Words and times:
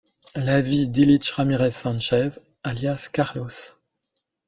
La 0.33 0.61
vie 0.61 0.87
d'Ilich 0.87 1.29
Ramírez 1.29 1.69
Sánchez 1.75 2.39
alias 2.63 3.07
Carlos. 3.09 3.75